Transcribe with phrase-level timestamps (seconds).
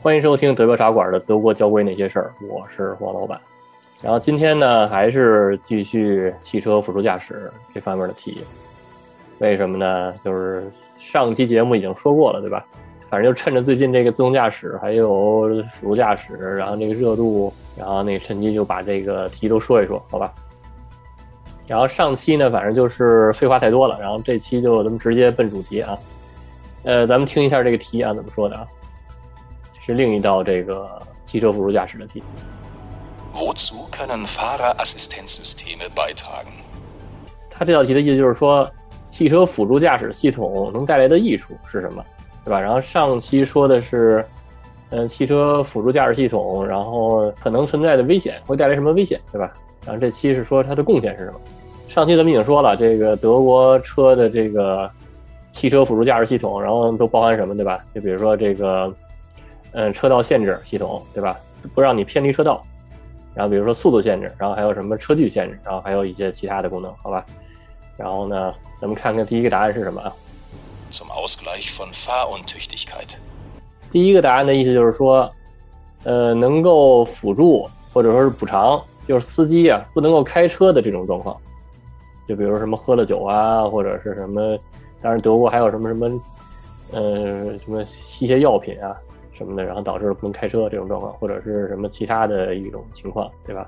[0.00, 3.38] 欢迎收听德国茶馆的德国交规那些事儿，我是黄老板。
[4.00, 8.38] 然后今天呢，还是继续汽车辅助驾驶这方面的题。
[9.38, 10.14] 为什么呢？
[10.24, 12.64] 就是上期节目已经说过了，对吧？
[13.10, 20.32] 反正就趁着最近这个自动驾驶还有辅助驾驶，然后这个热度，然后那个趁机就把这个题都说一说，好吧？
[21.66, 25.98] 然后上期呢，反正就是废话太多了，然后这期就咱们直接奔主题啊。
[26.84, 28.64] 呃，咱们听一下这个题啊，怎么说的啊？
[29.88, 32.22] 是另一道这个汽车辅助驾驶的题。
[33.34, 36.52] Wozu können Fahrerassistenzsysteme beitragen?
[37.48, 38.70] 它这道题的意思就是说，
[39.08, 42.04] 汽车辅助驾驶系统能带来的益处是什么，
[42.44, 42.60] 对吧？
[42.60, 44.22] 然后上期说的是，
[44.90, 49.50] 嗯、汽车辅助驾驶系统，然后可能存在的危险会带来什么危险，对吧？
[49.86, 51.40] 然后这期是说它的贡献是什么。
[51.88, 54.90] 上期咱们已经说了，这个德国车的这个
[55.50, 57.80] 汽车辅助驾驶系统，然后都包含什么，对吧？
[57.94, 58.92] 就比如说这个，
[59.72, 61.38] 嗯，车道限制系统，对吧？
[61.74, 62.62] 不让你偏离车道。
[63.34, 67.24] 然后比如说速度限制，然后还有什么车距限制，然后还有一些其他的功能，好吧？
[67.96, 70.12] 然后呢，咱们看看第一个答案是什么啊
[70.90, 73.16] ？Zum Ausgleich von Fahruntüchtigkeit.
[73.92, 75.30] 第一个答案的意思就是说，
[76.04, 81.36] 呃，能够辅助或者说是补偿，就是司机啊不能够开车的这种状况，
[82.26, 84.58] 就比如什么喝了酒啊，或者是什么，
[85.00, 86.20] 当然德国还有什么什么，
[86.92, 88.96] 呃，什么吸些药品啊
[89.38, 93.66] 什么的，然后导致不能开车这种状况，或者是什么其他的一种情况，对吧？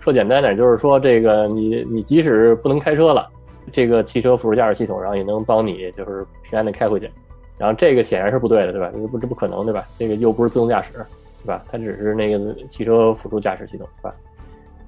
[0.00, 3.28] 说简单点，就是说这个你你即使不能开车了，
[3.70, 7.08] 这个汽车辅助驾驶系统，然后也能帮你就是平安的开回去。
[7.56, 8.90] 然后这个显然是不对的，对吧？
[8.92, 9.86] 这不这不可能，对吧？
[9.98, 10.92] 这个又不是自动驾驶，
[11.42, 11.64] 对吧？
[11.70, 14.16] 它只是那个汽车辅助驾驶系统，对吧？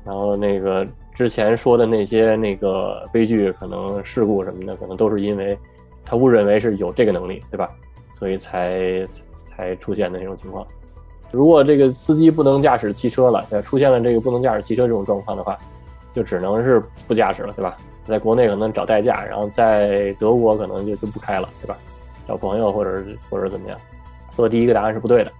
[0.04, 5.56] 然后那个之前说的那些那个悲剧，可能事故什么的，可能都是因为
[6.04, 7.70] 他误认为是有这个能力，对吧？
[8.10, 9.06] 所以才
[9.56, 10.66] 才出现的那种情况。
[11.32, 15.58] 如果这个司机不能驾驶汽车了，呃出现了这个不能驾驶汽车这种状况的话，
[16.12, 17.76] 就只能是不驾驶了，对吧？
[18.06, 21.76] 在国内可能找代驾，然后在德国可能就就不开了，对吧？
[22.28, 23.78] 找朋友或者是或者怎么样。
[24.30, 25.32] 所以第一个答案是不对的。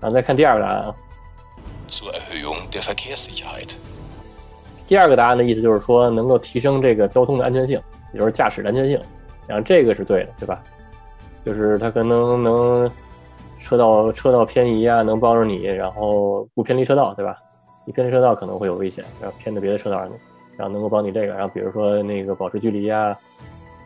[0.00, 0.94] 然后再看第二个答案啊
[1.88, 3.76] ，Zur Erhöhung der Verkehrssicherheit.
[4.86, 7.80] 第二个答案的意思就是说能够提升这个交通的安全性，
[8.12, 9.00] 也就是驾驶的安全性。
[9.46, 10.62] 然后这个是对的，对吧？
[11.44, 12.90] 就是它可能能
[13.64, 17.38] 车道车道偏移啊，能帮助你，然后不偏离车道，对吧？
[17.86, 20.14] 你偏离车道可能会有危险，然后偏到别的车道上去，
[20.56, 23.16] 然后能够帮你这个，然后比如说那个保持距离啊，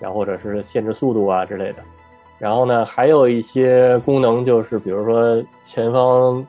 [0.01, 1.77] 然后或者是限制速度啊之类的。
[2.39, 6.45] 然后呢，还有一些功能就是，比如说前方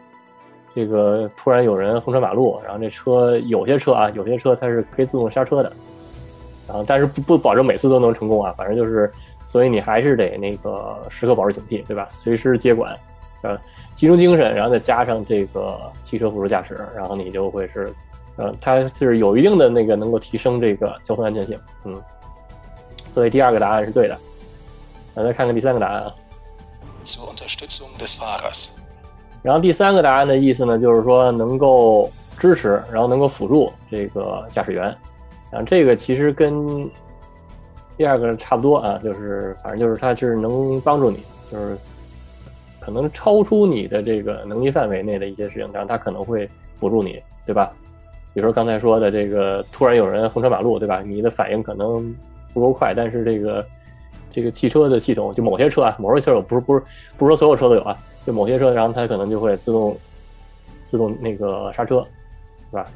[0.75, 5.71] 这个突然有人横穿马路，然后这车有些车啊，有些车它是可以自动刹车的，
[6.67, 9.11] 然后但是不不保证每次都能成功啊，反正就是，
[9.47, 12.05] 所以你还是得那个时刻保持警惕，对吧？
[12.09, 12.95] 随时接管，
[13.41, 13.57] 呃，
[13.95, 17.93] 集中精神，然后再加上这个汽车辅助驾驶，然后你就会是，
[18.35, 22.01] 呃，它是有一定的那个能够提升这个交通安全性，嗯，
[23.11, 24.17] 所以第二个答案是对的。
[25.15, 26.15] 咱再看看第三个答案啊。
[27.05, 28.75] Zur Unterstützung des Fahrers.
[29.41, 34.83] 然后第三个答案的意思呢，就是说能够支持，然后能够辅助这个驾驶员。
[35.49, 36.89] 然后这个其实跟
[37.97, 41.77] 第二个差不多啊，就是反正就是它是能帮助你，就是
[42.89, 47.71] 可能超出你的这个能力范围内的一些事情，然后它可能会辅助你，对吧？
[48.33, 51.03] 比如说刚才说的这个，突然有人横穿马路，对吧？
[51.05, 52.11] 你的反应可能
[52.51, 53.65] 不够快，但是这个
[54.31, 56.83] 这个汽车的系统，就某些车啊，某些车有，不是不是
[57.15, 59.95] 不是说所有车都有啊，就某些车，然后它可能就会自动
[60.87, 62.03] 自动那个刹车，
[62.71, 62.87] 是吧？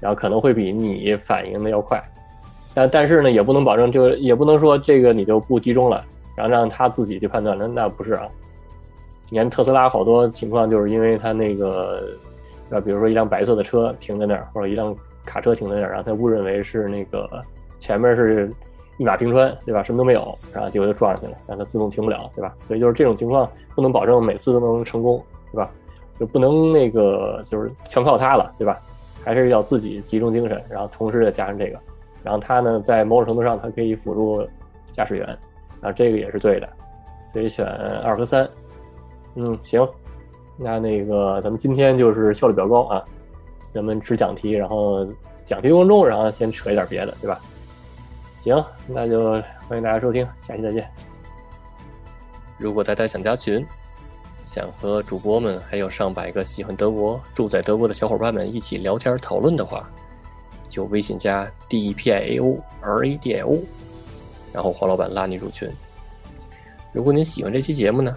[0.00, 2.02] 然后可能会比你反应的要快，
[2.72, 6.02] 但但是呢，也不能保证就，也不能说这个你就不集中了，
[6.34, 8.26] 然后让他自己去判断，那那不是啊。
[9.30, 12.02] 你看特斯拉好多情况就是因为它那个，
[12.70, 14.94] 啊，比如说一辆白色的车停在那儿，或者一辆
[15.24, 17.28] 卡车停在那儿，然后他误认为是那个
[17.78, 18.50] 前面是
[18.98, 19.82] 一马平川，对吧？
[19.82, 22.54] 什么都没有，然后结果就撞上去了，让它自动停不了，对吧？
[22.60, 25.70] 所以就是这种情况不能保证每次都能成功，对吧？
[26.20, 28.78] 就不能那个就是全靠它了，对吧？
[29.24, 31.78] 还是要自己集中精神，然后同时再加上这个，
[32.22, 34.46] 然后它呢，在某种程度上它可以辅助
[34.92, 35.26] 驾驶员，
[35.80, 36.68] 然后这个也是对的，
[37.32, 37.66] 所以选
[38.04, 38.48] 二和三。
[39.36, 39.86] 嗯，行，
[40.56, 43.04] 那那个咱们今天就是效率比较高啊，
[43.72, 45.06] 咱们只讲题，然后
[45.44, 47.40] 讲题过程中，然后先扯一点别的，对吧？
[48.38, 49.32] 行，那就
[49.68, 50.88] 欢迎大家收听，下期再见。
[52.58, 53.66] 如果大家想加群，
[54.38, 59.90] 想和主播们还有上百个喜欢德国、住在德国的小伙伴们一起聊天讨论的话，
[60.68, 63.58] 就微信加 d e p i a o r a d i o，
[64.52, 65.68] 然后黄老板拉你入群。
[66.92, 68.16] 如果您喜欢这期节目呢，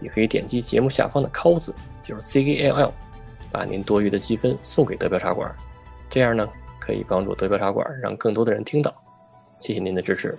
[0.00, 2.92] 也可以点击节目下方的 “call” 字，就是 C A L L，
[3.50, 5.50] 把您多余的积分送给德标茶馆，
[6.08, 6.48] 这样呢
[6.78, 8.94] 可以帮助德标茶馆让更多的人听到。
[9.58, 10.36] 谢谢您的支持。